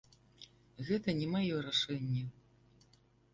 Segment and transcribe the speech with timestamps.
[0.87, 2.23] Гэта не маё рашэнне.